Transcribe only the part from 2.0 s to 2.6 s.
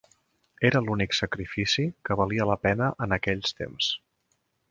que valia la